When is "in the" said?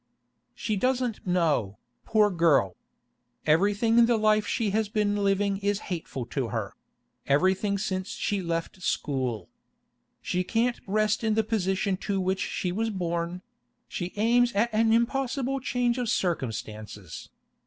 3.99-4.17, 11.23-11.43